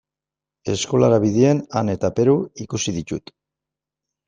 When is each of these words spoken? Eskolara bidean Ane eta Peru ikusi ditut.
Eskolara 0.71 1.19
bidean 1.25 1.61
Ane 1.83 1.95
eta 1.99 2.11
Peru 2.21 2.35
ikusi 2.67 2.97
ditut. 2.99 3.33